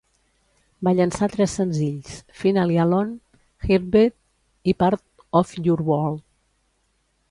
[0.87, 3.15] Va llançar tres senzills: "Finally Alone",
[3.69, 4.19] "Heartbeat"
[4.75, 6.31] i Part of Your World.